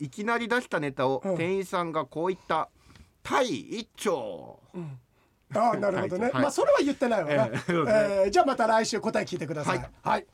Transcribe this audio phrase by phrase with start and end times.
[0.00, 1.36] いきなり出したネタをうん。
[1.36, 2.68] 店員さんがこう言った
[3.22, 4.58] 「タイ一丁。
[5.54, 6.42] ああ なるほどね、はい。
[6.42, 9.78] まあそれは言ってないわな、ええじゃあまた来週答え聞いてください。
[9.78, 9.90] はい。
[10.02, 10.26] はい、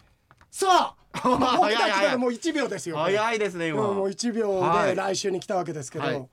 [0.51, 2.07] さあ もう僕たち早い早い。
[2.07, 4.89] からもう1秒です」よ早いですね今、うんもう1秒はい。
[4.89, 6.29] で来週に来たわけですけど、はい。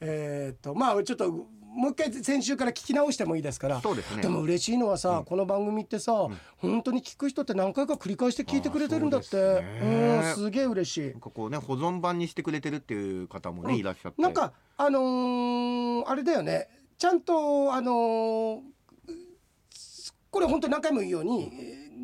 [0.00, 1.46] えーっとまあちょっと
[1.76, 3.80] もう一回先週から聞き直してもいいですから。
[3.82, 4.22] そうですね。
[4.22, 6.26] でも嬉しいのはさ、この番組ってさ、
[6.56, 9.36] 本当に聞く人って何回か繰り返して聞いてくれてるんだって。
[9.36, 9.86] う
[10.20, 11.10] んすげえ嬉しい。
[11.10, 14.22] なんかこうね保存版にしてくれてるっていう方もね、いらっしゃって。
[14.22, 16.68] なんかあのーあれだよね。
[16.96, 18.60] ちゃんとあのー
[20.30, 21.50] これ本当に何回も言うように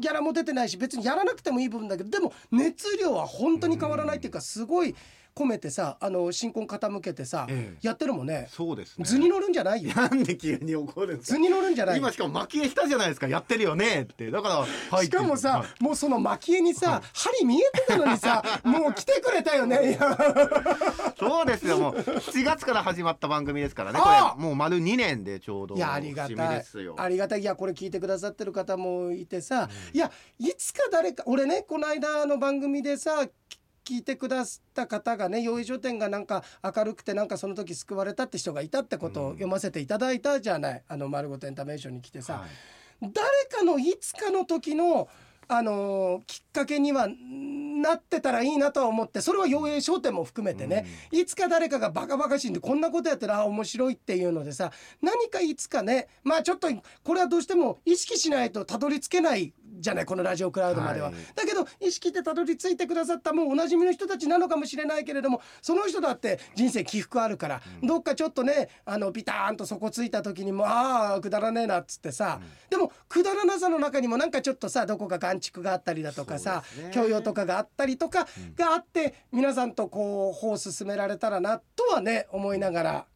[0.00, 4.94] ギャラも出てないし別にやらなくてもいい部分だけどでも熱量は本当に変わらないっていうかすごい
[5.34, 7.78] 込めてさあの新婚傾けてさ、ええ。
[7.86, 8.48] やってるもんね。
[8.50, 9.04] そうですね。
[9.04, 9.91] 図に乗るんじゃないよ。
[9.95, 11.34] なんで急に怒るんですか？
[11.36, 11.96] 図に乗るんじゃない？
[11.96, 14.02] よ今しかも蒔絵したじゃないですかやってるよね。
[14.02, 14.30] って。
[14.30, 14.56] だから、
[14.96, 15.82] はいしかもさ、はい。
[15.82, 19.98] もうその蒔絵にさ、針見えてたのにさ もう来てくれたよね。
[21.18, 21.78] そうですよ。
[21.78, 24.42] もう7月から始まった番組ですからねこれ。
[24.42, 26.58] もう丸2年でちょうどいやありがたい。
[26.58, 26.94] ですよ。
[26.98, 27.41] ありがたい。
[27.41, 43.10] いやこれ聞いてくださってる方もいてさ、いやいつか誰か俺ねこの間の番組でさき聞いてくださった方がね養生書店がなんか明るくてなんかその時救われたって人がいたってことを読ませていただいたじゃない、あの丸ごとエンタメーションに来てさ、はい。
[43.12, 43.12] 誰
[43.50, 45.08] かのいつかの時の
[45.48, 54.70] あのーきっかけにはなってたらいいなとは思ってそれは養栄商店も含めてね、いつか誰かがバカバカしいんでこんなことやったらあ面白いっていうのでさ
[55.03, 56.69] 何かいつかねまあちょっと
[57.03, 61.14] これはどうしても意識しないとたどり着けないじゃないこのラジオクラウドまでは、はい。
[61.34, 76.91] だけど意識してたどり着いてくださったもうおなじみの人たちなのかもしれないけれどもその人だって人生起伏あるから、どっかちょっとねあのビターンと底ついた時にもああくだらねえなっつってさ、でもくだらなさの中にもなんかちょっとさどこか眼蓄があったりだとかさ、ね。
[76.92, 83.06] 教養とかがあったりとかがあって、皆さんとこう歩を進められたらなとはね思いながら。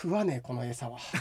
[0.00, 0.96] 食わねえこの餌は。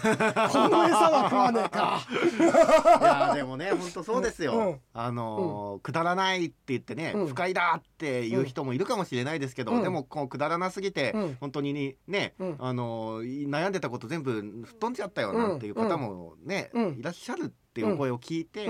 [0.51, 1.99] この餌は食わねえか。
[3.01, 4.79] いやでもね本当そうですよ、うん。
[4.93, 7.27] あのーくだらないって言ってね、うん。
[7.27, 9.83] 不快だっていう人もいるかもしれないですけど、うん。
[9.83, 11.37] でもこうくだらなすぎて、うん。
[11.39, 12.55] 本当にね、うん。
[12.59, 16.97] あのー悩んでたこと全部吹っ飛んじゃったよなんていう方もね、うん。
[16.99, 18.67] いらっしゃるっていうお声を聞いて、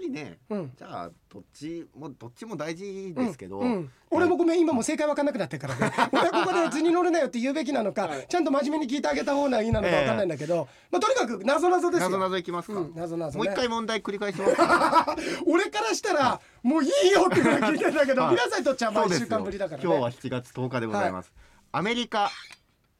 [0.00, 0.72] りねうん。
[0.76, 3.72] じゃあどっちもどっちも大事ですけど、うん。
[3.72, 3.90] うん。
[4.10, 5.92] 俺もごめん今もう正解分かんなくなってるからね。
[6.12, 12.10] 俺はここで図に乗るなよって言うべきなのか、はいちゃんと真面目に聞いてあげた方がいいなのか分かんないんだけど、まあとにかく謎謎ですよ。
[12.10, 13.44] なぞなぞいきますか、うん謎謎ね。
[13.44, 15.16] もう一回問題繰り返しますか。
[15.46, 18.30] 俺からしたらもういいよって聞いてんだけど、はい。
[18.32, 19.84] 皆さんにとっちゃ1週間ぶりだからね。
[19.84, 21.32] 今日は7月10日でございます、
[21.72, 22.30] アメリカ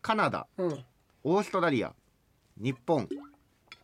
[0.02, 0.84] カナダうん、
[1.24, 1.92] オーストラリア
[2.56, 3.08] 日本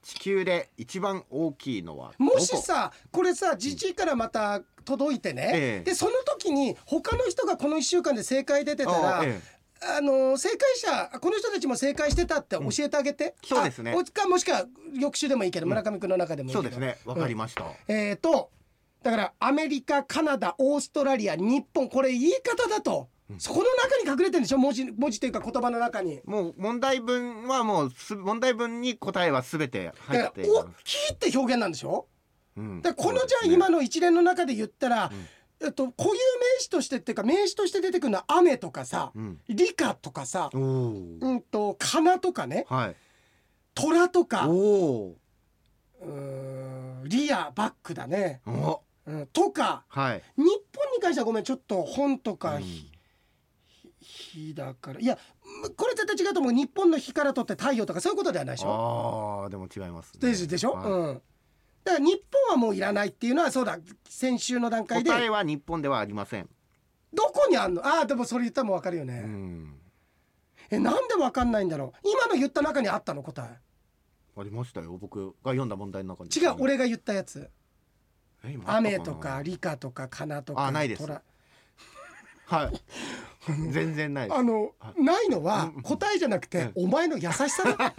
[0.07, 5.85] 地球で一番大きいのはもしさこれさじじいからまた届いてね、ええ。
[5.85, 9.41] でその時に他の人がこの1週間で正解出てたらあえ
[9.83, 13.97] あの正解者この人たちも正解してたって教えてあげて、そうですね。
[14.13, 16.63] かもしくは翌週でもいいけど村上君の中でもいいけど。
[16.63, 16.99] そうですね。
[17.05, 18.51] わかりました、えー、と
[19.03, 24.59] だからアメリカカナダオーストラリア日本これ言い方だと、そこの中に隠れてるんでしょ？
[24.59, 26.21] 文字文字というか言葉の中に。
[26.25, 32.07] もう問題文はもうす問題文に答えはすべて入っています、きいって表現なんでしょ？
[32.57, 32.83] うん。
[32.83, 33.55] でこのじゃあそうですね。
[33.55, 35.11] 今の一連の中で言ったら、
[35.61, 36.17] えっと、固有名
[36.61, 39.41] 詞としてっていうか名詞として出てくるのは雨とかさ、うん。
[39.49, 42.97] 理科とかさ、うんと花とかねはい。
[43.75, 45.17] 虎とかおお
[46.01, 48.83] うーんリアバックだね、お。
[49.07, 49.85] うん、とか。
[49.89, 50.23] はい。
[50.37, 52.63] 日本に関してはごめんちょっと本とか、うん。
[52.63, 52.91] ひ
[54.37, 55.01] 日だから。
[55.01, 55.19] いや
[55.77, 56.53] これ絶対違うと思う。
[56.53, 59.43] 日本の日からとって太陽とかそういうことではないでしょ？
[59.45, 60.91] あーでも違います、ね、でしでしょ、はい。
[60.91, 61.23] うん。
[61.85, 63.79] だから日本はもういらないっていうのはそうだ。
[64.09, 65.11] 先週の段階で。
[65.11, 66.49] 答えは日本ではありません、
[67.13, 67.87] どこにあんの？
[67.87, 69.75] ああでもそれ言ったらもう分かるよね、うん。
[70.71, 72.09] えなんで分かんないんだろう？
[72.09, 73.23] 今の言った中にあったの？
[73.23, 73.59] 答え。
[74.39, 74.99] ありましたよ。
[74.99, 76.31] 僕が読んだ問題の中に。
[76.31, 77.51] 違う俺が言ったやつ。
[78.67, 81.03] 雨とか理科とか花とかあないです。
[81.03, 81.23] 虎
[82.45, 82.81] はい
[83.71, 87.75] 全然ないあのないのは答えじゃなくてお前の優しさだ。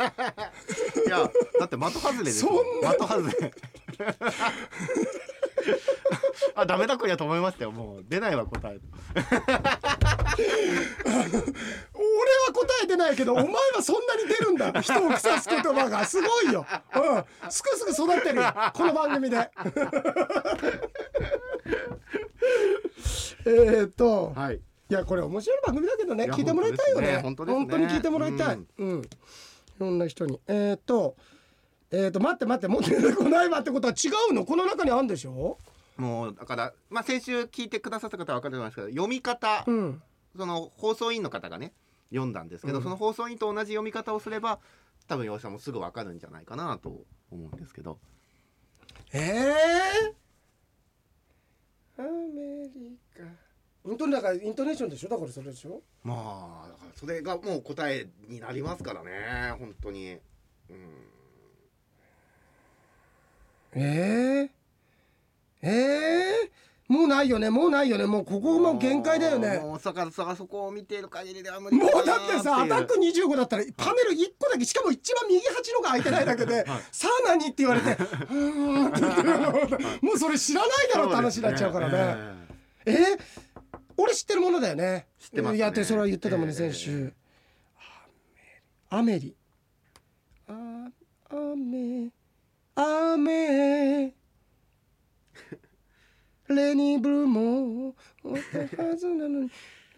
[1.06, 1.20] いや
[1.60, 2.92] だって的外れですよそんな。
[2.94, 3.54] 的外れ。
[6.56, 7.72] あダメだこりゃと思いましたよ。
[7.72, 8.80] もう出ないわ答え
[9.14, 9.24] 俺
[9.56, 9.62] は
[12.54, 13.52] 答えてないけどお前は
[13.82, 14.72] そんなに出るんだ。
[14.82, 16.06] 人を腐す言葉が。
[16.06, 17.00] すごいよ、う
[17.48, 18.54] ん、すくすく育ってるよ。
[18.74, 19.50] この番組で。
[23.46, 27.08] えっとはいいやこれ面白い番組だけどね聞いてもらいたいよね。
[27.08, 27.18] ね。
[27.22, 27.52] 本当に
[27.88, 28.60] 聞いてもらいたい。
[28.78, 29.04] うん、い
[29.80, 30.40] ろんな人に。
[30.48, 31.16] えっ、と
[31.92, 34.46] えっ、と待って待ってもう出てこないわってことは違うの？
[34.46, 35.58] この中にあるんでしょ？
[35.98, 40.02] もうだから、まあ、先週聞いてくださった方は分かると思いますけど読み方、うん。
[40.38, 41.74] その放送委員の方がね
[42.12, 42.84] 読んだんですけど、うん。
[42.84, 44.60] その放送委員と同じ読み方をすれば
[45.08, 46.90] 多分洋平さんもすぐ分かるんじゃないかなと
[47.32, 47.98] 思うんですけど。
[49.14, 50.14] ええ
[51.98, 53.24] アメリカ
[53.88, 55.10] イントネだからイントネーションでしょ？
[55.10, 55.82] だからそれでしょ？
[56.04, 60.18] まあだからそれがもう答えになりますからね本当に。
[60.70, 60.78] うん。
[63.76, 64.50] え
[65.62, 65.70] ええ
[66.46, 66.52] え
[66.88, 67.50] もうないよね？
[67.50, 68.06] もうないよね？
[68.06, 69.60] もうここもう限界だよね？
[69.60, 79.68] もうだからさそこを見ている限りでは無理もうだってさアタック25だったらパネル1個だけしかも一番右端のが空いてないだけで、さあ何って言われて「うーん」って言っ
[80.00, 82.38] てもうそれ知らないだろって話になっちゃうからね。
[82.86, 83.20] えー？
[83.98, 85.08] 俺知ってるものだよね。
[85.20, 87.14] 知ってますねいやってそれは言ってたもんね、ええ先週。
[88.90, 89.36] アメリ。
[90.48, 90.54] ア
[91.56, 92.12] メ。
[92.76, 94.14] アメ。
[96.48, 97.96] レニーブルーも。
[98.24, 99.50] はずなのに。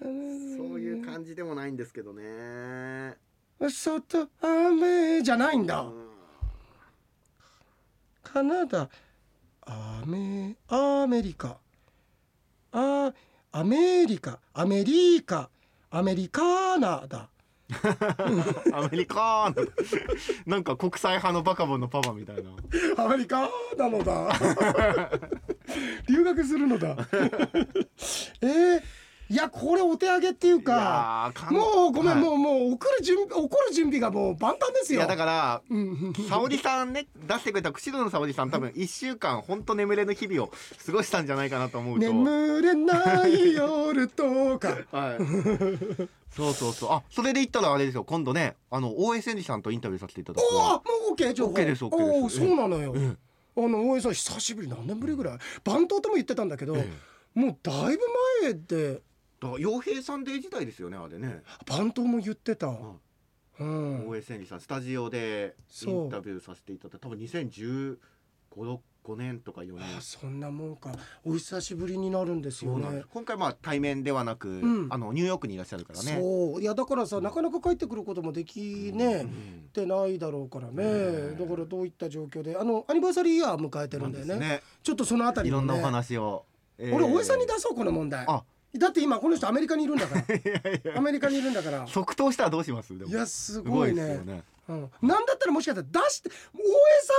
[0.01, 3.15] そういう感じでもないんですけどね。
[3.59, 5.81] 外雨じゃないんだ。
[5.81, 6.09] うん
[8.23, 8.89] カナダ。
[9.61, 10.55] アメ。
[10.67, 11.57] アメリカ。
[12.71, 13.11] あ。
[13.51, 14.39] アメリカ。
[14.53, 15.49] アメリカ。
[15.89, 17.29] アメリカーナだ。
[18.73, 19.71] アメリカーナ
[20.45, 22.51] なんか国際派のバカボンのパパみたいな。
[23.03, 24.39] アメリカなのだ。
[26.07, 26.95] 留学するのだ。
[28.41, 28.83] えー、
[29.31, 31.31] いやこれお手上げっていうか。
[31.51, 34.99] もうごめん、はいもうもう送る準備怒る準備がもう万端ですよ。
[34.99, 40.51] いやだからうん沙織さんね出してくれた釧路の沙織さん多分一週間本当眠れぬ日々を
[40.83, 42.11] 過ごしたんじゃないかなと思うと。
[42.11, 44.69] 眠れない夜とか。
[44.91, 45.17] はい。
[46.35, 46.89] そうそうそう。
[46.91, 48.03] あそれで言ったらあれですよ。
[48.03, 50.73] 今度ねあの大江千里さんとインタビューさせていただくおお、わ。
[50.73, 51.53] もうオッケー情報。
[51.53, 52.93] OK です OK ですそうなのよ。
[52.95, 53.15] え
[53.57, 55.37] あの大江さん久しぶり何年ぶりぐらい？
[55.63, 56.89] 番頭とも言ってたんだけど、え
[57.35, 58.03] もうだいぶ
[58.41, 59.01] 前で
[59.39, 61.41] だから洋平さんデー時代ですよねあれね。
[61.65, 62.67] 番頭も言ってた。
[62.67, 64.07] うん。
[64.07, 65.55] 大江千里さんスタジオで
[65.85, 66.99] インタビューさせていただいた。
[66.99, 67.97] 多分2015
[69.05, 69.97] 5年とか4年。
[69.97, 70.91] あそんなもんか。
[71.23, 73.03] お久しぶりになるんですよね。
[73.11, 74.87] 今回まあ対面ではなく、ん。
[74.91, 76.17] あのニューヨークにいらっしゃるからね。
[76.19, 76.61] そう。
[76.61, 84.35] いやだからさなかなか帰ってくることもできね、うんってないだろうからね、ねだからどういった状況であのアニバーサリーイヤー迎えてるんだよね。
[84.35, 84.61] ね。
[84.83, 85.65] ちょっとそのあたりもね。
[85.65, 86.45] いろんなお話を、
[86.77, 86.95] えー。
[86.95, 88.25] 俺大江さんに出そうこの問題。
[88.27, 88.43] あ
[88.77, 90.93] だって今この人アメリカにいるんだから。
[90.97, 91.87] アメリカにいるんだから。
[91.87, 92.93] 即答したらどうします？
[92.93, 94.43] いやすすごいねね。
[94.67, 96.35] うん、なんだったらもしかしたら出して大江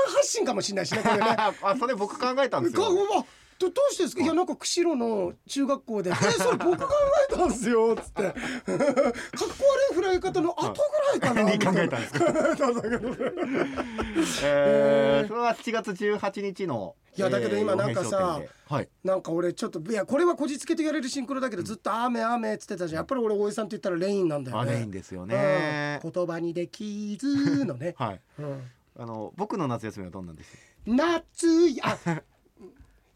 [0.06, 1.25] さん発信かもしれないしねこれね。
[1.62, 3.26] あそれ僕考えたんですかよ
[3.60, 4.22] どどうしてですか？
[4.22, 6.88] いやなんか釧路の中学校で「えそれ僕考
[7.30, 8.22] えたんですよ」っつって。
[8.24, 9.14] かっこ悪
[9.92, 10.78] い振られ方の後ぐ
[11.10, 12.32] らいかなに考えたんですか？
[12.32, 12.32] 考
[14.42, 18.88] えー、それは7月18日のいやだけど今なんかさはい。
[19.04, 23.00] なんか俺ちょっといやこれはこじつけと言われるシンクロだけどずっと「雨雨」っつってたじゃん。
[23.00, 24.72] やっぱり俺大江さんと言ったらレインなんだよあね。
[24.74, 26.12] れいいんですよね、うん。
[26.12, 28.20] 言葉にできずのね、 はい。
[28.38, 28.70] うん。
[28.98, 30.56] あの僕の夏休みはどんなんです？
[30.86, 31.98] 夏や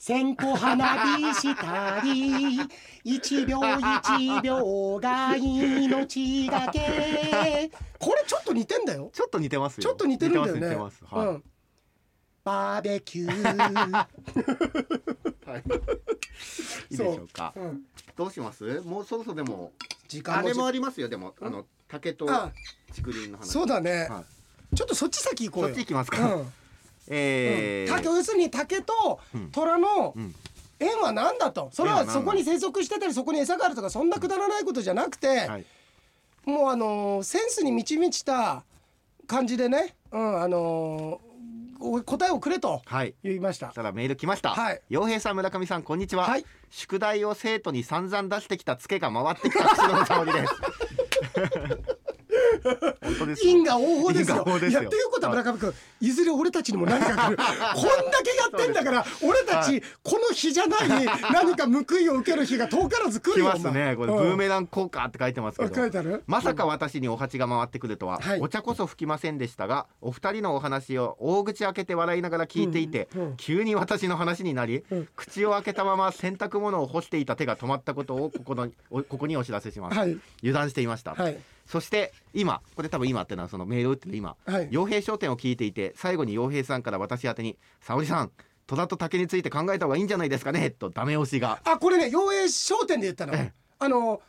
[0.07, 2.61] 線香花火したり
[3.05, 7.71] 一秒一秒が命がけ。
[7.99, 9.09] これちょっと似てんだよ。
[9.15, 9.83] ちょっと似てますよ。
[9.83, 10.77] ちょっと似てるんだよね。
[10.77, 11.43] はい、うん、
[12.45, 14.07] バーベキュー、 は
[15.57, 15.63] い、
[16.93, 17.55] いいでしょうか。
[17.57, 17.61] う。
[17.65, 17.85] ん、
[18.15, 18.83] どうします？
[18.83, 19.73] もうそろそろでも
[20.07, 21.09] 時間もあれもありますよ。
[21.09, 22.53] でもあの竹とあ
[22.95, 23.45] 竹林の話。
[23.49, 24.23] そうだね、は
[24.71, 24.77] い。
[24.77, 25.69] ちょっとそっち先行こうよ。
[25.71, 26.53] そっち行きますか、うん
[27.09, 27.93] えー。
[27.95, 29.51] 竹要するに竹とうん。
[29.51, 30.35] 虎のうん。
[30.81, 31.71] 縁は何だと。
[31.73, 35.65] それ縁はそこに生息してたりそこに餌があるとかそんなくだらないことじゃなくて、はい。
[36.45, 38.65] もうあのーセンスに満ち満ちた
[39.27, 41.35] 感じでね、うんあのー
[41.81, 43.15] お答えをくれとはい。
[43.23, 43.67] 言いました。
[43.69, 44.51] たらメール来ました。
[44.51, 44.81] はい。
[44.89, 46.25] 洋平さん村上さんこんにちは。
[46.27, 46.45] はい。
[46.71, 50.53] 宿題を生徒に散々出してきたツケが回ってきた口の沙織です。
[52.65, 53.47] 本当です。
[53.47, 54.37] 因果応報ですよ。
[54.39, 54.81] 因果応報ですよ。
[54.81, 57.37] いやっていうことは村上君いずれ俺たちにも何か来る。
[57.37, 60.89] こんだけやってんだから俺たはちこの日じゃない
[61.33, 63.53] 何か報いを受ける日が遠からず来るよ。
[63.53, 63.95] 来ますね。
[63.97, 65.75] これブーメララン効果って書いてますけど。
[65.75, 66.23] 書いてある？
[66.27, 68.41] まさか私にお鉢が回ってくるとは、はい。
[68.41, 73.23] お茶こそ吹きませんでしたがお二人のお話を大口開けて笑いながら聞いていて、うん。
[73.23, 73.37] うん。
[73.37, 75.09] 急に私の話になり、うん。
[75.17, 80.17] 口を開けたまま洗濯物を干していた手が止まったことをここのおここにお知らせします、はい。
[80.43, 84.69] 油断していました、はいそして今これ多分今ってのはそのメールを打ってる今はい。
[84.71, 88.31] 傭兵商店を聞いていて最後に傭兵さんから私宛てに「沙織さん
[88.67, 91.61] 戸田と竹について考えた方がいいんじゃないですかね」とダメ押しが。
[91.65, 93.35] あこれね陽影商店で言ったの。
[93.35, 93.53] ええ。
[93.79, 94.21] あの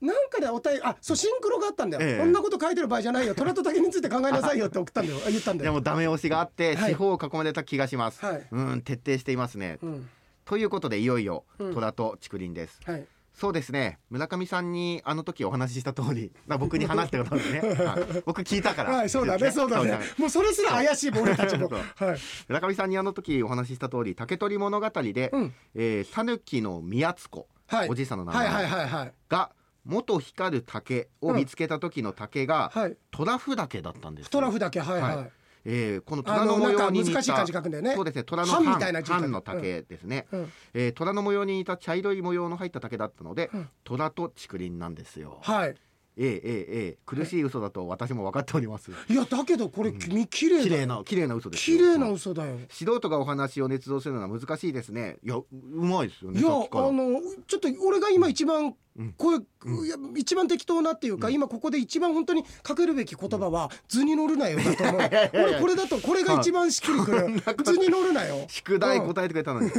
[0.00, 2.18] なんかでお便りあそうシンクロがあったんだよ、ええ。
[2.18, 3.34] こんなこと書いてる場合じゃないよ。
[3.34, 5.18] 虎と竹について考えなさいよって送ったんだよ。
[5.26, 5.72] あ 言ったんだよ。
[5.72, 6.92] でもダメ押しがあってはい。
[6.92, 8.46] 四方を囲まれた気がします、はい。
[8.50, 9.78] うん徹底していますね。
[9.82, 10.08] うん。
[10.44, 11.74] ということでいよいようん。
[11.74, 13.98] 虎と竹林です、はいそうですね。
[14.10, 18.22] 村上さんにあの時お話しした通り、まあ、僕に話してことですね、 はい。
[18.24, 19.50] 僕聞いたから、はいそうだね。
[19.50, 19.98] そうだね。
[20.16, 21.68] もうそれすら怪しい俺たちも。
[21.68, 22.18] はい。
[22.48, 25.54] 村上さんにあの時お話しした通り竹取物語で、うん。
[25.74, 27.88] えー、狸の宮津子、はい。
[27.88, 29.50] おじいさんの名前、が
[29.84, 32.96] 元光る竹を見つけた時の竹が、はい。
[33.10, 34.30] トラフ岳だったんですよ。
[34.30, 35.00] トラフだけはい。
[35.00, 35.32] ははい
[35.64, 37.94] えー、このあ虎の模様に似た難しい漢字書くんだよね。
[37.94, 40.52] そうですね虎の半半みたいな半の竹ですね、うん。
[40.74, 43.68] えー、虎の模様に似た茶色い模様の入った竹だったので、うん。
[43.82, 45.38] 虎と竹林なんですよ。
[45.42, 45.74] はい。
[46.16, 48.90] えー、えー、えー、苦しい嘘だと私も分かっております。
[49.08, 51.78] いやだけどこれ君綺麗だ綺麗な綺麗な嘘ですよ。
[51.78, 52.56] 綺麗な嘘だよ。
[52.68, 55.16] 素人がお話を捏造するのは難しいですね。
[55.24, 58.74] いやううまいですよねいやあのちょっと俺が今一番うん
[59.16, 65.00] これ、いや一番適当なっていうか、今ここで一番本当にかけるべき言葉は「図に乗るなよ」だと思う。
[65.34, 69.70] 俺これだとこれが一番しっくりくる「図に乗るなよ」宿題答えてくれたのに、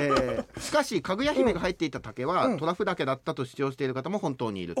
[0.00, 2.58] えーしかしかぐや姫が入っていた竹は、うん。
[2.58, 4.80] トラフ岳だったと主張している方も本当にいると、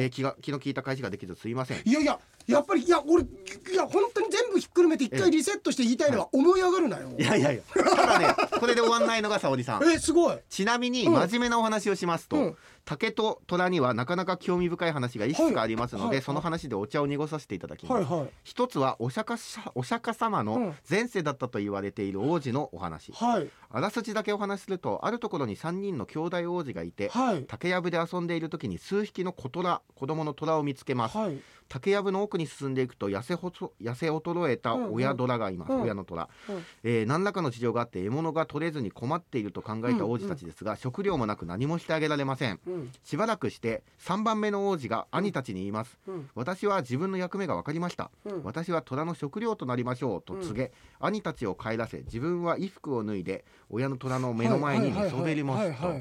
[0.00, 1.82] えー気が気の利いた返しができずすいません。
[1.84, 3.26] いやいややっぱりいや俺い
[3.74, 7.08] や本当に全部ひっくるめて一回リセットして言いたいのは思い上がるなよ。
[7.16, 7.84] いやいやいや。
[7.84, 8.26] ただね
[8.58, 9.84] これで終わんないのが沙織さん。
[9.84, 10.38] えすごい。
[10.48, 11.12] ちなみにうん。
[11.14, 18.28] 真面目なお話をしますと、うん竹と虎にはなかなか興味深い話がいくつかありますので、はいはいその話でお茶を濁させていただきます、はいはい。
[18.44, 20.74] 一つはお釈迦さお釈迦様のうん。
[20.88, 27.44] 前世だったと言われている王子のお話、はいあらすじだけお話しするとあるところに3人の兄弟王子がいて、はい。
[27.46, 31.38] 竹やぶで遊んでいる時に数匹の小虎子供の虎を見つけます、はい。
[31.68, 35.76] 竹やぶの奥に進んでいくと痩せほそ痩せ衰えた親虎がいます、うん。
[35.78, 36.66] うん親の虎、うん。
[36.84, 42.60] えー何らかの事情があって獲物が取れずに困っていると考えた王子たちですが、食料もなく何もしてあげられません。
[42.66, 42.92] うん。
[43.04, 46.30] しばらくして3番目の王子が兄たちに言います、うん。
[46.34, 48.42] 私は自分の役目が分かりました、うん。
[48.44, 56.00] 私は虎の食料となりましょうと告げ、兄たちを帰らせ自分は衣服を脱いで親の虎の目の前に寝そべりますと。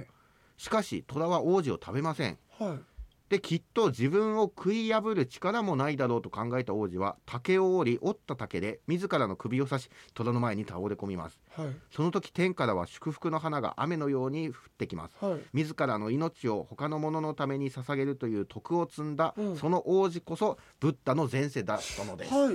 [0.57, 2.37] しかし虎は王子を食べません。
[2.59, 2.69] はい。
[2.69, 2.79] はい
[3.29, 11.39] できっと自分を食い破る力もないだろうと考えた王子は竹を折り折った竹で自らの首を刺し虎の前に倒れ込みます。
[11.57, 11.69] はい。
[11.91, 15.25] その時天からは祝福の花が雨のように降ってきます。
[15.25, 15.39] はい。
[15.53, 19.57] 自らの命を他の者のために捧げるという徳を積んだ、うん。
[19.57, 22.51] その王子こそブッダの前世だったのです、は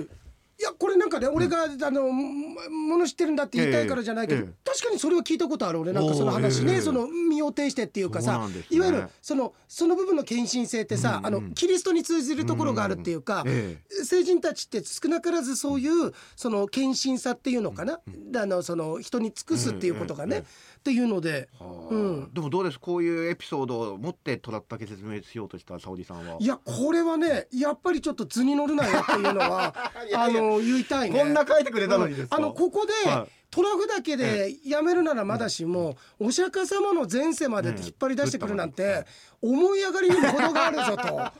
[0.61, 0.63] い。
[0.63, 8.63] いやこれなんかね、俺があのもの知ってるんだって言いたいからじゃないけど、えええ確かにそれは聞いたことある俺なんかその話ね、ええその身を挺してっていうかさ、ね。
[8.69, 11.25] いわゆるそのその部分の献身性ってさ、うんうん。
[11.25, 17.99] あのキリストに通じるところがあるっていうか、え聖人たちって少なからずそういうその献身さっていうのかな、
[18.35, 20.47] あのその人に尽くすっていうことがね、うんうん
[20.81, 22.33] っていうので、えはあうん。
[22.33, 22.79] でもどうです？
[22.79, 26.37] こういうエピソードを持ってトラッタケ説明しようとした沙織さんは。
[26.39, 29.75] いやこれはねやっぱりちょっと図に乗るなよっていうのは
[30.15, 31.19] あの言いたいね。
[31.19, 39.05] こんな書いてくれたのにですか、あのここで、はいトラフだけでやめるならまだしも、お釈迦様の前世まで引っ張り出してくるなんて、
[39.41, 41.31] 思い上がりにも程があるぞと。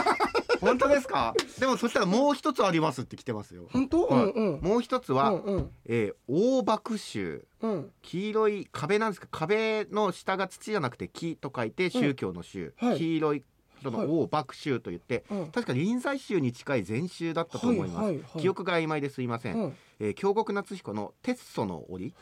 [0.60, 1.34] 本当ですか？
[1.58, 3.66] でもそしたらもう一つありますって来てますよ。
[3.72, 4.24] 本当、はい。
[4.24, 4.60] うんうん。
[4.60, 5.70] もう一つは、うんうん。
[5.86, 7.44] えー大爆臭。
[7.62, 7.90] うん。
[8.02, 12.98] 黄色い壁なんですか壁の下が土じゃなくて木と書いて宗教の宗、はい。
[12.98, 13.42] 黄色い
[13.90, 14.06] そはい。
[14.08, 15.46] の大爆臭と言って、うん。
[15.46, 19.76] 確か臨済宗に近い禅宗だったと思います、はいはいはい記憶が曖昧ですいません、うん。
[20.00, 22.14] えー京極夏彦の鉄祖の檻。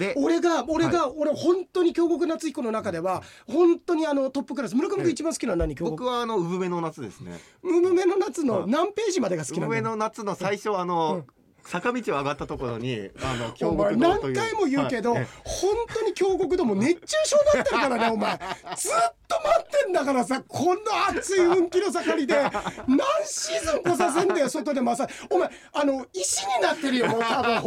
[0.00, 4.74] で俺が俺が、俺本当に京極夏彦の中では本当にあのトップクラス。
[4.74, 5.76] 村上君一番好きなのは何？
[5.76, 7.38] 京僕極はあの産めの夏ですね。
[7.62, 8.48] ムムメの夏はい。
[8.48, 9.72] の何ページまでが好きなの？
[9.72, 11.35] 産めの夏の最初あの、うん
[11.66, 14.34] 坂道を上がったところにあの京極堂という。
[14.34, 15.22] 何回も言うけど、はい。
[15.22, 18.38] え本当に京極堂も熱中症になってるからね お前。
[18.76, 18.92] ずっ
[19.28, 25.14] と待ってんだからさこんな暑い運気の盛りで何シーズン来させんだよ外でマッサージ。
[25.30, 27.62] お前あの石になってるよもう多分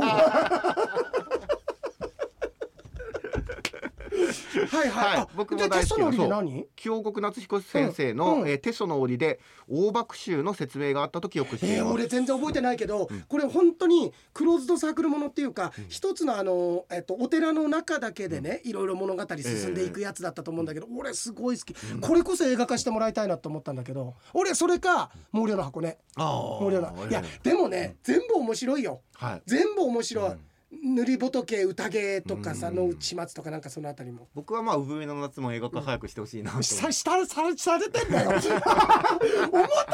[4.67, 5.17] はいはい、はい。
[5.19, 6.43] あ僕も大好きな
[6.75, 8.49] 京極夏彦先生の、うんうん。
[8.49, 29.01] えーテソの折で大爆臭の説明があったと記憶していえー、ます、俺全然覚えてないけど、これ本当にクローズドサークルものっていうか、一つのあの、えっと、お寺の中だけでね、いろいろ物語進んでいくやつだったと思うんだけど、俺すごい好き、これこそ映画化してもらいたいなと思ったんだけど俺それか毛量の箱ねあ毛量のいやでもね、全部面白いよ。
[29.15, 29.41] はい。
[29.45, 30.31] 全部面白い、
[30.71, 34.27] 塗り仏宴とかさ、うんの内松とかなんかそのあたりも。
[34.35, 38.29] 僕はまあ産めの夏も映画化早くしてほしいなと思ってさしたさされてんだよ。
[38.29, 38.51] 思った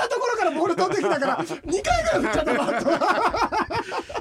[0.10, 2.84] ところからボール飛んできたから2回ぐらい振っちゃったバッ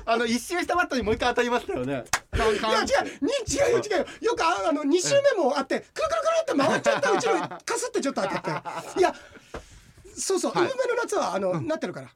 [0.04, 1.92] トあの一周したバットにもう一回当たりましたよね。
[1.92, 3.98] いや違うに違うよ違う。
[3.98, 8.42] よよくああの2周目もあってくるくるくるって回っちゃったうちのかすってちょっと当たっ
[8.94, 9.00] て。
[9.00, 9.12] いや
[10.16, 10.68] そうそう、はい。
[10.68, 10.70] の
[11.02, 12.08] 夏はあの、なってるから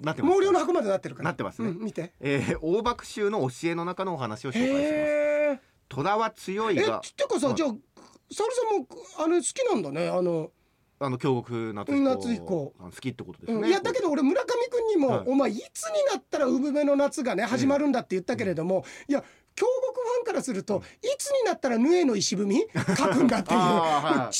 [0.00, 0.38] なってます。
[0.38, 1.28] 毛量の箱までなってるから。
[1.28, 1.68] なってますね。
[1.68, 2.12] うん、見て。
[2.20, 5.74] えー、大爆臭の教えの中のお話を紹介します。
[5.88, 7.56] 虎は強いえがってかさ、はい。
[7.56, 7.68] じゃあ
[8.32, 8.86] 沙織さんも
[9.26, 10.08] あれ好きなんだね。
[10.08, 10.50] あの、
[10.98, 11.92] あの京極夏
[12.34, 13.68] 彦好きってことですね、うん。
[13.68, 15.24] いやだけど俺村上君にも、はい。
[15.26, 19.22] お前いつになったら産めの夏がね始まるんだって言ったけれども、いや
[19.54, 21.06] 京極ファンからすると、い。
[21.18, 22.66] つになったらヌエの石踏み？
[22.96, 23.58] 書くんだっていう。
[23.58, 24.30] は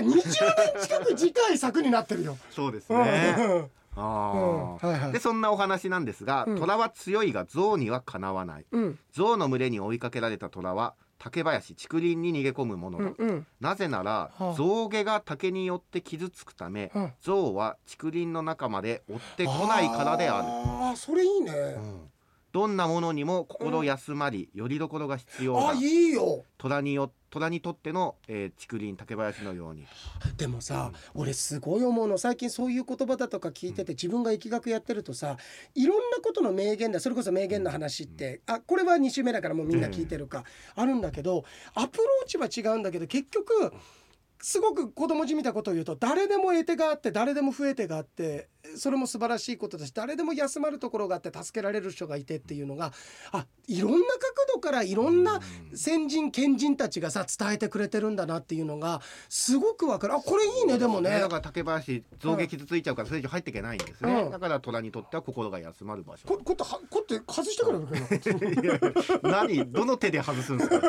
[0.00, 0.04] い。
[0.04, 2.38] もう10年20年近く次回作になってるよ。
[2.50, 3.02] そうですうん。
[3.04, 4.74] ね、うん。
[4.74, 5.00] うはいはい。
[5.00, 6.58] ーでそんなお話なんですが、うん。
[6.58, 8.66] 虎は強いが象にはかなわない。
[8.70, 8.98] うん。
[9.12, 13.46] 象の群れに追いかけられた虎は竹林竹林に逃げ込むものだ、うんうん。
[13.60, 14.54] なぜなら、はあ。
[14.54, 17.12] 象牙が竹によって傷つくため、うん。
[17.20, 20.48] 象は竹林の中まで追ってこないからである。
[20.48, 21.52] あーそれいいね。
[21.52, 22.10] うん
[22.56, 26.42] どんなものにも心休まり、よりどころが必要だあいいよ。
[26.56, 29.86] 虎によ虎にとっての、えー、竹林竹林のように。
[30.38, 32.16] でもさ、俺すごい思うの。
[32.16, 35.36] 最近そういう言葉だとか聞いてて自分が疫学やってるとさ
[35.74, 40.44] いろんなことの名言だそれこそ名言の話って、あこれは2週目だからもうみんな聞いてるか、
[40.76, 41.44] あるんだけど
[41.74, 43.70] アプローチは違うんだけど結局
[44.40, 52.92] すごく子供じみたことを言うと誰でも得手があって誰でも増え手があってそれも素晴らしいことだし誰でも休まるところがあって助けられる人がいてっていうのが
[53.32, 54.06] あいろんな角
[54.54, 55.40] 度からいろんな
[55.74, 60.14] 先人賢人たちがさ伝えてくれてるんだなっていうのがすごくわかる。
[60.14, 61.20] あこれいいねでもね。
[61.20, 64.30] だから竹林象牙傷ついちゃうからそれ以上入っていけないんですね、うん。
[64.30, 66.26] だから虎にとっては心が休まる場所。
[66.28, 67.72] ここってはこって外してか
[69.22, 69.66] ら何？
[69.72, 70.84] どの手で外すんですか、 はい。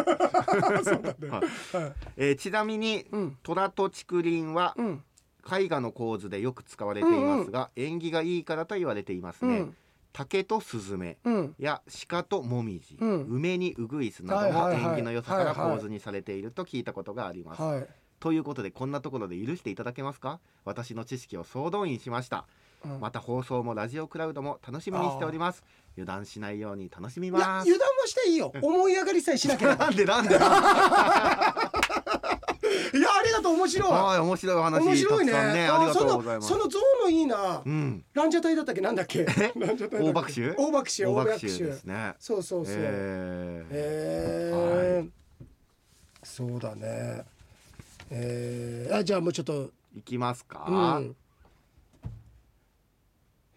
[1.28, 1.94] はい。
[2.18, 3.38] えーちなみにうん。
[3.44, 5.04] 虎と竹林はうん
[5.50, 9.76] 絵画の構図でよく使われていますが、縁起がいいからと言われていますね、うん。
[10.14, 11.56] 竹とスズメうん。
[11.60, 13.22] や鹿とモミジ、うん。
[13.30, 17.88] 梅にウグイスなども縁起の良さから構図にされていると聞いたことがあります、はい
[18.20, 20.40] ということでこんなところで許していただけますか？
[20.66, 22.48] 私の知識を総動員しました。
[22.84, 23.00] うん。
[23.00, 25.64] また放送もラジオクラウドも楽しみにしております。
[25.96, 28.52] 油断しないように楽しみいやます油断はしていいよ。
[28.60, 29.86] 思い上がりさえしなければ。
[29.86, 30.36] なんでなんで？
[33.40, 33.92] いやありがとう面白い。
[33.92, 35.32] はい面白いお話面白いね。
[35.32, 36.48] ねありがとうございます。
[36.48, 37.62] そのその象のいいな。
[37.66, 38.06] うん。
[38.14, 38.82] ランジャタイだったっけ？
[38.82, 39.26] なんだっけ？
[39.26, 39.32] ラ
[39.72, 42.16] ンジャタイ大爆臭大爆臭大爆臭臭ですね。
[42.20, 42.76] そうそうそう。
[42.78, 43.68] えー。
[43.72, 45.10] えー。
[46.24, 47.24] そうだね。
[48.10, 49.70] えー、あじゃあもうちょっと。
[49.96, 51.16] いきますか、うん。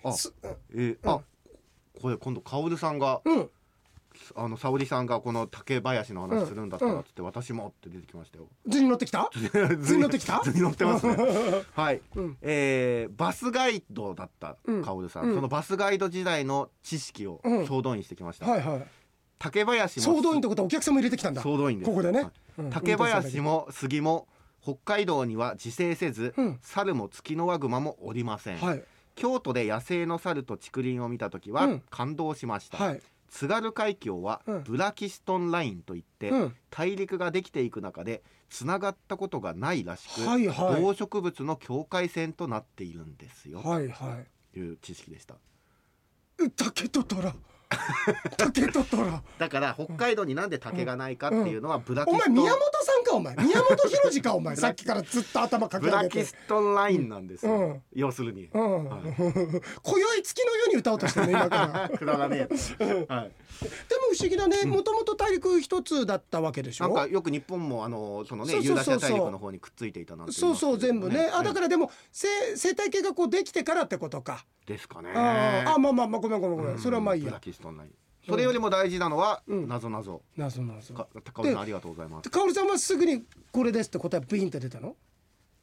[0.02, 0.32] あす
[0.72, 1.20] えーあ
[2.00, 3.50] これ今度カオルさんがうん
[4.36, 8.48] あの沙織さんがこの竹林の話するんだったうんらつって私もって出てきましたよ。
[8.66, 9.30] 図に乗ってきた？
[9.80, 10.40] 図に乗ってきた？
[10.44, 11.16] 図に乗ってますね。
[11.74, 12.36] はい、うん。
[12.42, 15.34] えーバスガイドだったうんカオルさん、うん。
[15.34, 17.66] そのバスガイド時代の知識をうん。
[17.66, 18.86] 総動員してきました、はいはい。
[19.38, 21.42] 竹林も総動員ってことはお客さんも入れてきたんだ。
[21.42, 21.90] 総動員です。
[21.90, 22.28] ここでね。
[22.70, 24.28] 竹林も杉も
[24.62, 26.58] 北海道には自生せず、うん。
[26.60, 28.84] 猿もツキノワグマもおりません、はい。
[29.16, 31.82] 京都で野生の猿と竹林を見た時はうん。
[31.90, 34.64] 感動しました、はい津軽海峡はうん。
[34.64, 36.56] ブラキストンラインといって、うん。
[36.68, 40.82] 大陸ができていく中でつながったことがないらしく、はいはい。
[40.82, 44.26] 動植物の境界線となっているんですよ、はいはい。
[44.52, 45.36] という知識でした。
[46.38, 47.34] う竹と虎
[48.36, 49.22] 竹と虎。
[49.38, 53.36] だから北海道になんで竹がないかっていうのはブラキおストン、前宮本さんかお前。
[53.36, 54.56] 宮本浩次かお前。
[54.56, 57.82] さっきからずっと頭かきブラキストンラインなんですよ、うん。
[57.94, 58.84] 要するに、うん。
[58.88, 59.00] はい。
[59.14, 61.98] 今宵月のように歌おうとしてるね今から。
[61.98, 62.48] くだらね
[62.80, 63.32] え、はい、
[64.12, 64.64] 不思議だね。
[64.64, 66.88] もともと大陸一つだったわけでしょ？
[66.88, 71.30] なんかよく日本もあのそのねユーラシア大陸の方にくっついていたなんて言そうそう全部ね。
[71.32, 74.44] あだらからでも生生態系がこうできてからってことか。
[74.66, 75.12] ですかね。
[75.14, 76.78] あまあまあまあごめんごめんごめん。
[76.78, 77.40] それはまあいいや。
[78.26, 79.68] それよりも大事なのは、うん。
[79.68, 80.22] なぞなぞ。
[80.36, 80.94] なぞなぞ。
[80.94, 82.30] か高尾さんありがとうございます。
[82.30, 84.94] かおるさんはすぐにこれですって答えビーンって出たの？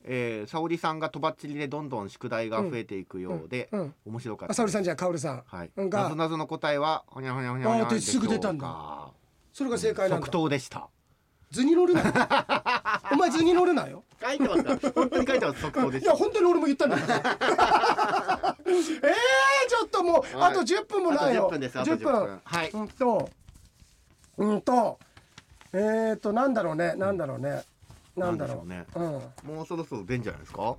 [0.09, 3.93] えー、沙織さんがとばっちりでどんどん宿題が増えていくようで、うんうん。
[4.05, 5.43] 面白かったあ沙織さんじゃあかおるさん。
[5.45, 8.67] はい、うんがなぞなぞの答えはほにゃほにゃほにゃほにゃあーですぐ出たんだ。
[8.67, 9.09] だ
[9.53, 10.25] それが正解なんだ。
[10.25, 10.87] 即答でした。
[11.51, 12.13] 図に乗るなよ。
[13.11, 14.03] お前図に乗るなよ。
[14.21, 15.61] 書いてますか本当に書いてます。
[15.61, 18.75] 即答でいやした本当に俺も言ったんだから えー、
[19.69, 20.51] ちょっともう、はい。
[20.51, 21.79] あと10分もないあとよ10分です。
[21.79, 22.41] あと10分。
[22.43, 22.69] はい。
[22.71, 23.29] うんと
[24.37, 24.99] うんと
[25.73, 27.63] えーとなんだろうねなんだろうね
[28.17, 28.67] なんだろう。
[28.67, 29.55] なんでしうん。
[29.55, 30.75] もうそろそろ出んじゃないですか？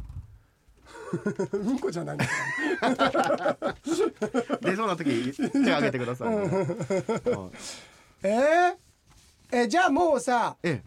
[1.53, 2.18] うんこじゃない
[4.62, 6.37] 出そうな時手挙げてください、ね。
[6.37, 6.48] はい。
[8.22, 8.77] えー、
[9.64, 10.83] えじゃあもうさえ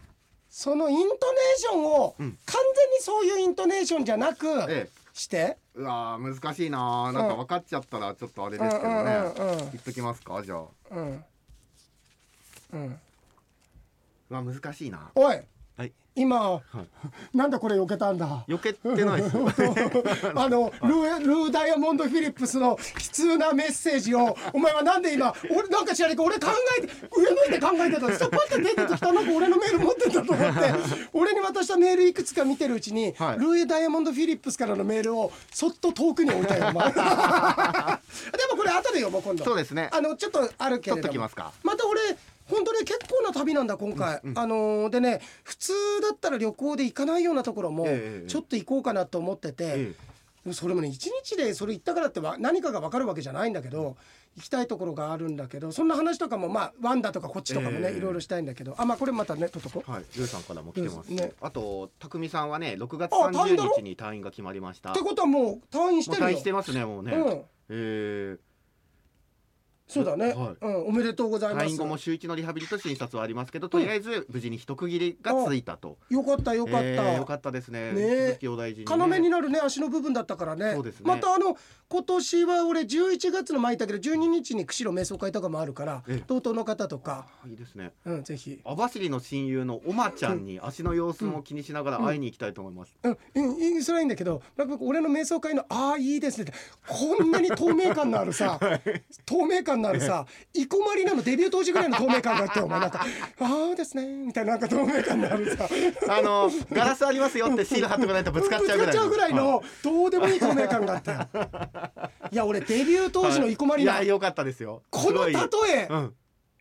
[0.50, 2.38] そのイントネーションを、うん。
[2.46, 5.02] 完全にそういうイントネーションじゃなくええ。
[5.14, 7.12] して、えうわー難しいなー。
[7.12, 9.46] なんか分かっちゃったらちょっとあれですけどね、うん。
[9.46, 9.48] うん。
[9.48, 9.52] うん。
[9.52, 9.58] うん。
[9.58, 10.42] 言っときますか？
[10.42, 10.64] じゃあ。
[10.90, 11.24] うん。
[12.72, 13.00] うん、
[14.30, 15.10] うわ難しいな。
[15.14, 15.40] おい
[16.14, 16.22] はい。
[16.22, 16.60] 今、
[17.34, 18.44] なんだこれ避けたんだ。
[18.48, 19.48] 避けてないですよ。
[20.36, 26.48] あのルールーダイヤモンド・フィリップスの悲痛なメッセージをお前はなんで今俺なんか知らないけど俺考
[26.78, 28.06] えて上向いて考えてた。
[28.08, 29.12] らストッパって出てきた。
[29.12, 30.74] なんか俺のメール持ってんだと思って。
[31.12, 33.38] 俺に渡したメールいくつか見てるうちに、はい。
[33.38, 36.92] ルーダイヤモンド・フィリップスからのメールをそっと遠くに置いたよお前。
[36.92, 39.44] でもこれ後で読もう今度。
[39.44, 39.88] そうですね。
[39.92, 41.00] あのちょっとあるけれども。
[41.00, 41.52] 取っときますか。
[41.62, 42.00] また俺
[42.48, 49.94] 本当ね結構な旅なんだ今回、あのーでね普通だったら旅行で行かないようなところもええちょっと行こうかなと思ってて、
[50.46, 53.96] えそれもね一日でそれ行ったからってわ何かが分かるわけじゃないんだけど
[54.34, 57.98] 行きたいところがあるんだけどそんな話とかもまあワンダとかこっちとかもね、ええ。
[57.98, 58.74] いろいろしたいんだけど。
[58.78, 61.32] あまあこれまたねとっとこはい、ルーさんからも来てます、ね。
[61.40, 64.90] あと匠さんはね6月あ退院だろ？30日に退院が決まりました。
[64.90, 66.28] ってことはもう退院してるよ。
[66.28, 67.44] 退院してますねもうね、うん。
[67.68, 68.36] え
[69.92, 70.56] そうだね、はい。
[70.60, 71.66] うん、おめでとうございー、ます。
[71.66, 77.92] 退院後も週一のリハビリと診察はありますけどとりあえず無事に一区切りがついたと、よかったよかった、えーよかったですね。
[77.92, 80.72] ね要ね、になるね足の部分だったからね。
[80.74, 81.04] そうですね。
[81.04, 81.56] またあの
[81.88, 86.24] 今年は俺11月の前だけど12日に釧路瞑想会とかもあるからええ。
[86.26, 87.92] 同等の方とか、あいいですね。
[88.04, 88.60] うん、ぜひ。
[88.64, 96.52] 網走の親友のおまちゃんに足の様子も気にしながら会いに行きたいと思います、うん、うんいいそれはいいんだけどなんか俺の瞑想会の「ああいいですね」って。
[96.86, 98.58] こんなに透明感のあるさ
[99.26, 103.04] 透明感のあるさ 生駒里奈のデビュー当時ぐらいの透明感があってお前なんか
[103.40, 105.68] 「ああですね」みたいななんか透明感のあるさ。
[106.08, 111.28] あのガラスありますよってシール貼っておかないとぶつかっちゃうぐらいぶつかっちゃうぐらいはのどうでもいい透明感があったよ
[112.30, 114.82] いや俺デビュー当時の生駒里奈、いや良かったですよ。
[114.90, 116.14] この例え、うん。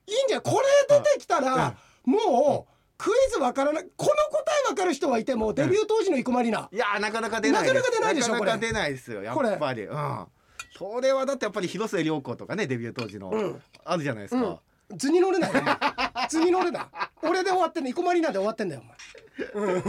[0.08, 7.74] いいんじゃないこれ出てきたら、もうクイズわからないこの答えわかる人はいてもデビュー当時の生駒里奈、いやなかなか出ないです。
[7.74, 8.40] なかなか出ないでしょこれ。
[8.40, 9.84] なかなか出ないですよやっぱり。
[9.84, 10.28] うん
[10.82, 13.62] それはだってやっぱり広末涼子とかねデビュー当時の、うん。
[13.86, 14.60] あるじゃないですか、
[14.98, 15.62] 図に乗れないよ
[16.28, 16.80] 図に乗れな。
[16.80, 16.84] い
[17.22, 18.96] 俺で終わってんの生駒里奈で終わってんだよお前。
[19.54, 19.84] うん。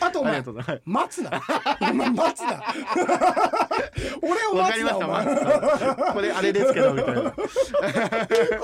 [0.00, 0.52] あとお前と
[0.84, 1.42] 待つな。
[1.80, 2.62] お前待つな。
[4.20, 5.26] 俺を待つなお前。
[5.26, 7.30] あこれあれですけどみたいな。
[7.32, 7.38] こ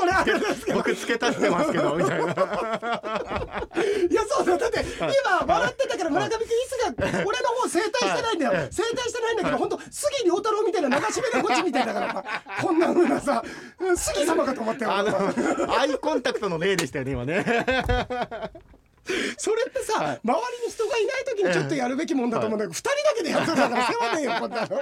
[0.04, 0.78] れあれですけど。
[0.78, 3.37] 僕付け足してますけどみたいな
[4.10, 8.52] いやそうだだって今笑ってたから村上君いつが俺の方整体してないんだよ。
[8.52, 12.24] はい整体してないんだけど本当杉良太郎みたいな流し目でこっちみたいだから。
[12.62, 13.42] こんな風なさ
[13.80, 17.44] うん杉様かと思ったよあのアイコンタクトの例でしたよね今ね
[19.38, 20.20] それってさ、はい。
[20.24, 24.80] 周りに人がいない時にちょっとやるべきもんだと思うんだけど、二人だけでやってたから世話ねえよこんなの。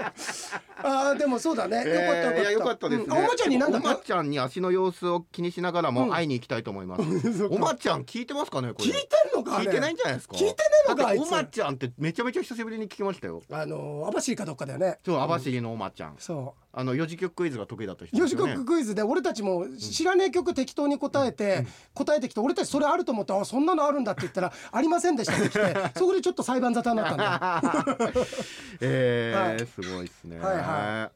[0.78, 2.88] あーでもそうだね、よかったよかった。
[2.88, 5.94] ですね、おまちゃんになんだおまちゃんに足の様子を気にしながらうん。
[5.94, 7.02] も会いに行きたいと思います、
[7.50, 8.86] おまちゃん聞いてますかねこれ？
[8.86, 8.98] 聞いて
[9.32, 10.34] んのか聞いてないんじゃないですか？
[10.36, 10.54] 聞いてね
[10.86, 13.42] えのかおまちゃんってめちゃめちゃ久しぶりに聞きましたよ。
[13.50, 14.98] あの網走かどっかだよね。
[15.04, 18.52] そう網走のおまちゃん、そうあの四次曲クイズが得意だった人四時ですよね。
[18.56, 27.84] 刻クイズで俺たちも知らねえ曲適当に答えて、答えてきて俺たちそれあると思ってあそんなのあるんだって言ったらありませんでしたって来て そこでちょっと裁判沙汰になったんだ。
[28.82, 29.66] えーはい。
[29.66, 31.10] すごいですね、はいは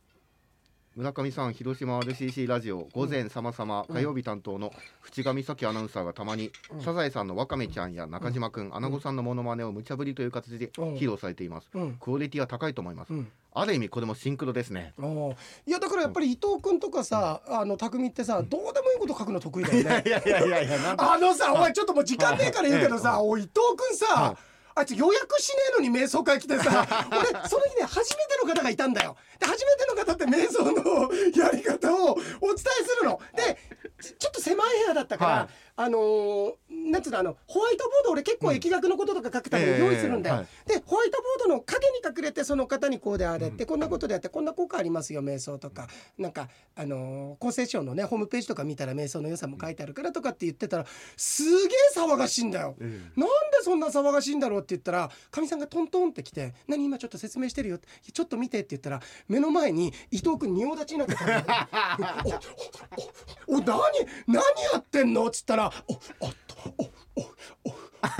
[0.97, 4.73] 村上さん広島 RCC ラジオ午前さまさま火曜日担当の
[5.03, 6.51] 淵上咲アナウンサーがたまに、
[6.85, 10.95] サザエさんのわかめちゃんや中島くん、アナゴさんのモノマネを無茶ぶりという形でうん。
[10.95, 11.93] 披露されています、うん。
[11.95, 13.29] クオリティは高いと思います、うん。
[13.55, 14.93] ある意味これもシンクロですね。
[15.65, 20.03] いやだからやっぱり伊藤君とかさ、あの匠ってさどうでもいいこと書くの得意だよね。
[20.07, 24.37] いやいやいやいやあのさお前ちょっともう時間ねえから言うけどさ、おい伊藤君さ、はい
[24.75, 31.11] あいつ予約しねえのに瞑想会来てさ 俺その日ね初めての方がいたんだよで初めての方って瞑想の
[31.43, 32.23] やり方をお伝
[32.81, 33.21] えするの。
[33.35, 33.59] で
[34.01, 35.49] ちちょっと狭い部屋だったから、はい。
[35.77, 36.53] あのー
[36.91, 45.89] なんつうのあのホワイトボード俺結構疫学のこととか書くために用意するんだよ、えでホワイトボードの影に隠れてその方にこうであれって、こんなことであってこんな効果ありますよ瞑想とか。
[46.19, 52.77] なんかあのー厚生省のねホームページとか見たら瞑想の良さも書いてあるからとかって言ってたらすげえ騒がしいんだよ。
[52.81, 52.85] え
[53.17, 53.31] なんで
[53.63, 61.43] そんな騒がしいんだろうって言ったらかみさんがトントンって来て「何今ちょっと説明してるよ」って「ちょっと見て」って言ったら目の前に伊藤君仁王立ちになってたのよ
[63.47, 63.67] おおおお何
[64.27, 66.01] 何やってんの?」っつったら「おおっ
[66.47, 68.13] とおおおおって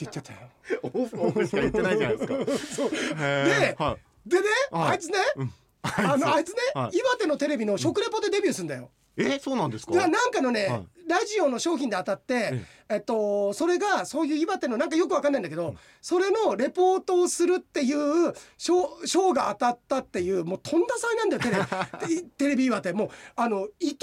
[0.00, 0.38] 言っちゃったよ。
[0.82, 2.26] オフオフしか言ってないじゃないで
[2.58, 2.74] すか。
[2.74, 2.90] そう。
[2.94, 3.82] へー。
[3.82, 4.28] はい。
[4.28, 4.90] でね、はい。
[4.92, 5.52] あいつね、うん。
[5.82, 6.96] あのあいつね、はい。
[6.96, 8.90] 岩手のテレビの食レポでデビューするんだよ。
[9.16, 9.92] えそうなんですか？
[9.92, 22.22] なんかのね、はいラジオの商品で当たって、えっと、それがそういう岩手のなんかよくわかんないんだけど、それのレポートをするっていう賞賞が当たったっていうもうとんだ災難だよテレビ。
[22.36, 22.92] テレビ岩手。
[22.92, 23.98] もうあの伊藤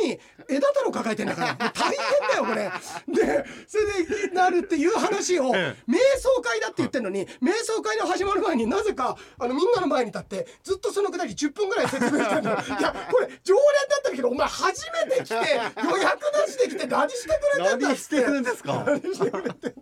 [0.00, 3.24] 君に枝太郎抱えてんだから大変だよこれ。
[3.24, 12.50] でそれでなるっていう話をえ瞑想会だって言ってるのに瞑想会の始まる前になぜかあのみんなの前に立ってずっとそのくだり10分ぐらい説明してるの。
[12.50, 18.84] いやこれ常連だったけどお前初めて来て予約な話できて何してくれてんだっつってんですか？
[18.86, 19.78] 何してくれてんだいやで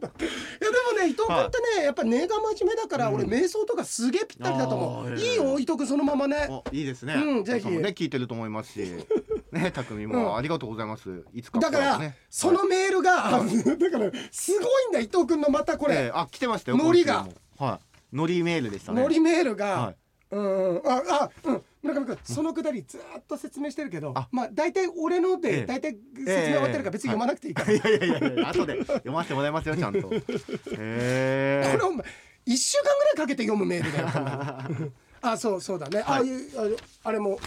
[0.93, 6.47] もね伊藤君ってね、やっぱ根が真面目だから、俺瞑想とかすげえぴったりだと思う、いいよ伊藤君そのままね。
[6.51, 7.15] おいいですね。
[7.15, 7.69] うんぜひ。
[7.69, 8.79] ね聞いてると思いますし、
[9.53, 10.37] ね匠も、うん。
[10.37, 11.25] ありがとうございます。
[11.33, 13.13] いつかだから、ねそのメールが、
[13.79, 15.51] だからすごいんだ伊藤君の。
[15.51, 16.77] またこれ、えーあ来てましたよ。
[16.79, 17.27] ノリが。
[17.59, 17.81] は
[18.13, 18.17] い。
[18.17, 19.03] ノリメールでしたね。
[19.03, 19.97] ノリメールが、はい。
[20.31, 20.83] うんうん。
[20.87, 24.29] ああうん村上君そのくだりずーっと説明してるけど、あ。
[24.33, 25.51] まあ大体俺のええ。
[25.63, 27.77] で大体説明終わってるから別に読まなくていいから、い。
[27.77, 30.11] やいやいや後で読ませてもらいますよちゃんと。
[30.13, 30.21] へ
[30.79, 31.71] え。
[31.73, 32.05] これお前
[32.47, 37.41] 一週間ぐらいかけて読むメールだよ あそうそうだね、ああいうあれも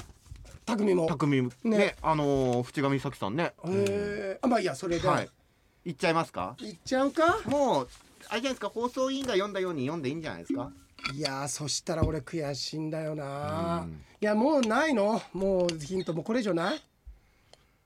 [0.65, 1.95] 匠も匠ねね。
[2.01, 3.53] あのー淵上美咲さんね。
[3.65, 5.29] えー、あまあいいやそれで、はい。
[5.85, 6.55] 行っちゃいますか？
[6.59, 7.39] い、っちゃうか？
[7.45, 7.87] もう
[8.27, 8.69] あれじゃないですか？
[8.69, 10.71] 放送委員が読んだように読んでいいんじゃないですか？
[11.13, 13.83] いやーそしたら俺悔しいんだよな。
[13.85, 14.03] うん。
[14.21, 15.21] いやもうないの？
[15.33, 16.75] もうヒントもうこれ以上ない？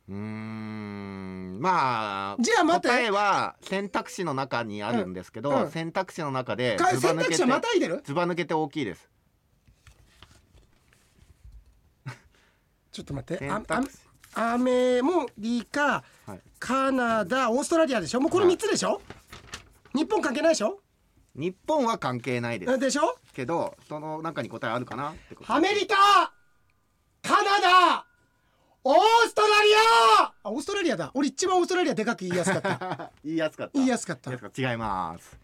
[0.09, 1.59] うーん。
[1.59, 2.87] まあじゃあ待って。
[2.89, 5.61] 答えは選択肢の中にあるんですけど、うん。
[5.63, 5.71] うん。
[5.71, 8.01] 選択肢の中でかずば抜けてまたいでる？
[8.03, 9.09] ずば抜けて大きいです。
[12.91, 13.49] ちょっと待って。
[13.49, 13.61] あ
[14.35, 16.39] あアメモリカはい。
[16.59, 18.19] カナダオーストラリアでしょ？
[18.19, 18.55] もうこれはい。
[18.55, 19.01] 3つでしょ、
[19.95, 20.79] 日本関係ないでしょ？
[21.35, 22.79] 日本は関係ないです。
[22.79, 23.17] でしょ？
[23.33, 25.11] けどその中に答えあるかな？
[25.11, 25.95] ってことアメリカ
[27.21, 28.05] カナダ
[28.83, 29.53] オーストラリ
[30.21, 30.33] ア！
[30.43, 31.11] あオーストラリアだ。
[31.13, 33.11] 俺一番オーストラリアでかく言いやすかった。
[33.23, 33.71] 言いやすかった。
[33.73, 34.31] 言いやすかった。
[34.31, 35.39] 違います、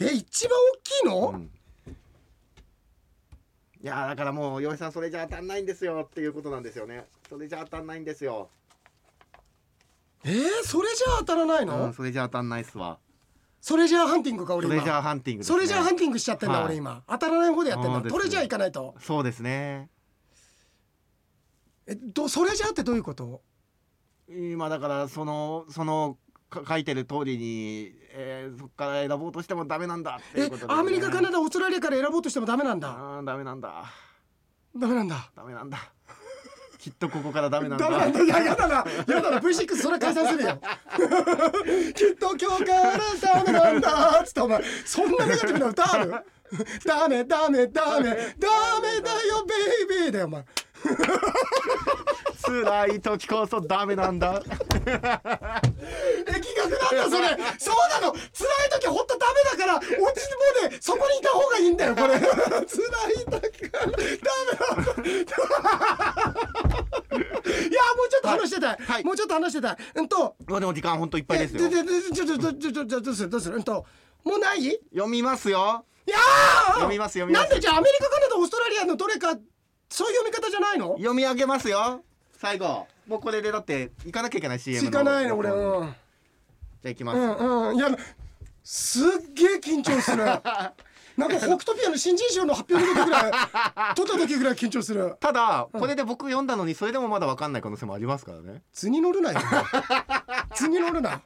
[0.00, 1.50] え一番大きいの、うん。
[3.82, 7.06] いやーだからもう洋井さんそれじゃ当たんないんですよっていうことなんですよね。
[7.28, 8.50] それじゃ当たんないんですよ、
[10.24, 12.98] えー、それじゃ当たらないの、うん、それじゃ当たんないっすわ
[13.60, 14.76] それじゃあハンティングか俺今。
[14.76, 16.64] トレジャーハンティングね、それじゃあハンティングしちゃってんだ、はい。
[16.66, 17.02] 俺今。
[17.08, 18.02] 当たらない方でやってんだ。
[18.02, 18.94] トレジャー行かないと。
[19.00, 19.90] そうですね。
[21.86, 23.42] えどそれじゃあってどういうこと？
[24.28, 26.16] 今だからそのその
[26.48, 33.22] か書いてる通りに、えー、そこから選ぼうとしてもダメなんだっていえうことで、ね、アメリカカナダオーストラリアから選ぼうとしてもダメなんだ。
[33.24, 33.84] ダメなんだ。
[34.76, 35.30] ダメなんだ。
[35.36, 35.78] ダメなんだ
[36.80, 37.90] きっとここからダメなんだ。
[37.90, 38.20] ダメなんだ。
[38.22, 38.76] いややだな。
[39.06, 39.38] やだな。
[39.38, 40.58] V6 それ解散するよ
[41.94, 44.20] きっと今日からダメなんだ。
[44.22, 46.14] っつってお前そんなネガティブな歌ある？
[46.86, 48.08] ダメダメダメ。
[48.38, 48.48] ダ
[48.80, 50.12] メだよベイビー。
[50.12, 50.44] だよお前。
[52.42, 54.40] 辛い時こそダメなんだ。
[54.86, 55.12] え企
[56.56, 57.36] 画なんだそれ。
[57.58, 58.12] そうなの。
[58.12, 59.26] 辛い時ほんとダ
[59.58, 60.06] メだから落ちも
[60.66, 60.78] うね。
[60.80, 62.18] そこにいた方がいいんだよこれ。
[62.18, 62.28] 辛い
[63.30, 65.99] 時からダメなんだ
[68.20, 69.04] っと話してたい、はい。
[69.04, 69.76] もうちょっと話してたい。
[69.96, 70.36] うんと。
[70.46, 71.66] まあでも時間ほんといっぱいですよ。
[71.66, 73.56] えでででちょちょちょちょちょちょどうするどうする。
[73.56, 73.84] うんと。
[74.24, 74.64] もうない？
[74.64, 75.84] い読みますよ。
[76.06, 76.72] やー！
[76.74, 77.48] 読みます読みます。
[77.48, 79.36] なんでじゃあアメリカカナダオーストラリアのどれか
[79.88, 80.96] そういう読み方じゃないの？
[80.96, 82.02] 読み上げますよ。
[82.38, 82.86] 最後。
[83.06, 84.90] もうこれでだって行かなきゃいけない CM の。
[84.90, 85.94] 行かないの俺じゃうんあ
[86.84, 87.76] 行きます、うんうん。
[87.76, 87.88] いや
[88.62, 89.04] すっ
[89.34, 90.24] げえ緊張する
[91.20, 93.32] なんか北斗ピアの新人賞の発表の時ぐらい
[93.94, 95.16] 撮った時ぐらい緊張する。
[95.20, 98.62] ただこれで僕読んだのにそれでもまだ分かんない可能性もありますからね。
[98.72, 99.40] 図に乗るなよ。
[100.56, 101.20] 図に乗るな。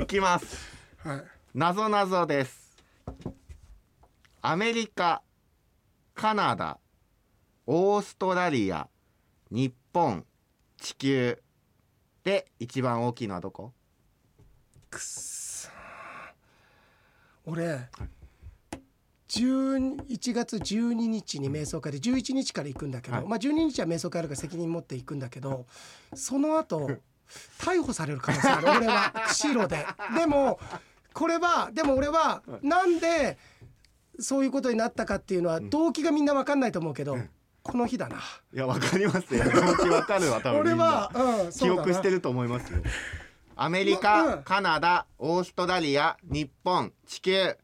[0.00, 0.46] いきます。
[1.04, 1.24] はい。
[1.54, 2.74] なぞなぞです。
[4.40, 5.20] アメリカ
[6.14, 6.78] カナダ
[7.66, 8.88] オーストラリア
[9.50, 10.24] 日本
[10.78, 11.38] 地球。
[12.24, 13.72] で一番大きいのはどこ？
[14.90, 15.41] くっそ
[17.46, 17.88] 俺
[19.28, 23.26] 11月12日に瞑想会で11日から行くんだけど、はい。
[23.26, 25.66] まあ12日は瞑想会あるから責任持って行くんだけど
[26.14, 26.90] その後
[27.58, 29.86] 逮捕される可能性ある 俺は釧路で。
[30.18, 30.60] でも
[31.14, 33.38] これはでも俺はなんで
[34.18, 37.16] そういうことになったかっていうのは動機がみんな分かんないと思うけど、
[37.62, 38.18] この日だな。
[38.52, 39.44] いやわかりますよ。
[39.44, 42.82] 動機わかるわ多分 俺は、うん、記憶してると思いますよ
[43.56, 44.42] アメリうカん。
[44.42, 47.56] カナダオーストラリア日本地球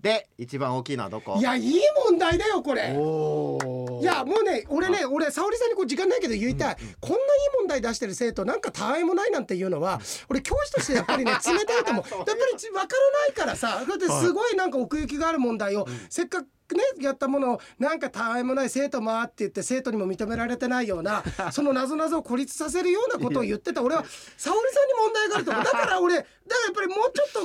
[0.00, 1.36] で一番大きいのはどこ？
[1.38, 2.94] いやいい問題だよこれ。
[2.96, 7.20] おいやもうね俺ね俺沙織さんにこう時間ないけど言いたい、こんないい
[7.58, 12.04] 問題出してる生徒なんかたわいもないなんていうのは俺教師としてやっぱりね 冷たいと思う。
[12.16, 13.84] やっぱり分からないからさ。
[13.86, 23.82] だってすごいなんか奥行きがある問題を、せっかくねやったものをなんかたわいもない生徒もあって言って生徒にも認められてないような その謎々を孤立させるようなことを言ってた。
[23.82, 24.04] 俺は
[24.38, 27.40] 沙織さんに問題があると思うだから俺 だからやっぱりもうちょっと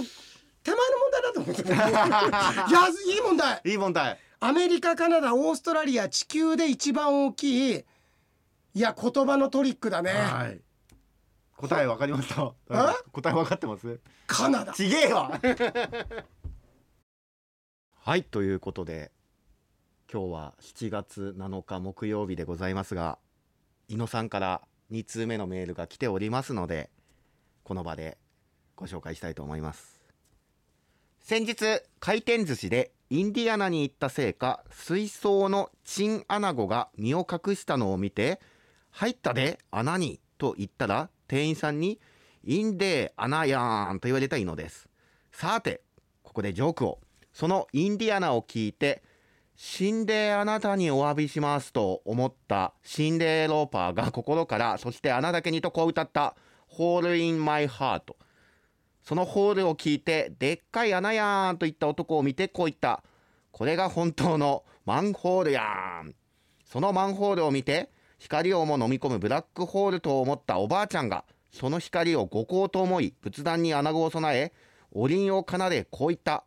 [0.66, 1.74] 手前の問題だと思ってた。
[2.68, 3.62] いやいい問題。
[3.64, 4.20] いい問題。
[4.40, 7.86] アメリカカナダオーストラリア地球で一番大きい
[8.74, 10.60] いや言葉のトリックだね、はい。
[11.56, 12.52] 答えわかりました。
[12.70, 12.74] え
[13.12, 14.00] 答えわかってます？
[14.26, 14.74] カナダ。
[14.74, 15.40] ちげえわ。
[17.94, 19.12] はいということで
[20.12, 23.18] 今日は7月7日木曜日でございますが
[23.88, 26.92] 伊野さんから2通目のメールが来ておりますので
[27.64, 28.18] この場で
[28.76, 29.95] ご紹介したいと思います
[31.28, 31.56] 先日
[32.00, 38.40] 回転寿司でインディアナに行ったせいか水槽のチンアナゴが身を隠したのを見て
[38.94, 42.00] 「入ったで穴に」と言ったら店員さんに
[42.46, 44.88] 「インデー穴やーん」と言われたいのです。
[45.32, 45.82] さて
[46.22, 47.00] ここでジョークを。
[47.34, 49.02] そのインディアナを聞いて
[49.56, 56.36] 死んであなたにお詫びしますと思ったシンデーローパーが心からそしてあなだけにとこう歌った
[56.68, 58.16] ホールインマイハート
[59.08, 63.04] そのホールを聞いてでっかい穴やんと言った男を見てこう言った。
[63.52, 65.62] これが本当のマンホールや
[66.04, 66.16] ん。
[66.66, 74.52] そのマンホールを見て光をも飲み込むブラックホールと思ったおばあちゃんがその光を五光と思い仏壇に穴子を備え
[74.92, 76.44] おりんを奏でこう言った。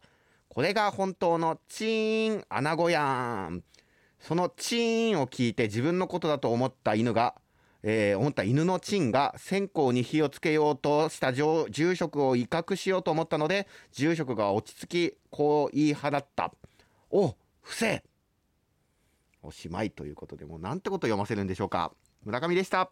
[0.48, 3.02] これが本当のチーン穴子や
[3.50, 3.62] ん。
[4.18, 7.36] そのチーンを聞いて自分のことだと思った犬が、
[7.82, 16.52] えー、思った犬のチンが線香に火をつけようとした住職を威嚇しようと思ったので住職が落ち着きこう言い放った
[17.10, 18.02] 「お伏せ!」
[19.42, 21.92] おしまいということでもうなんてこと読ませるんでしょうか。
[22.24, 22.90] 村上でした。